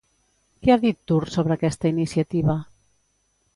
Què 0.63 0.71
ha 0.75 0.77
dit 0.85 0.97
Tur 1.11 1.19
sobre 1.35 1.55
aquesta 1.57 1.93
iniciativa? 1.93 2.59